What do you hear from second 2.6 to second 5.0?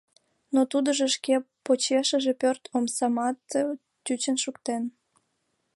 омсамат тӱчын шуктен.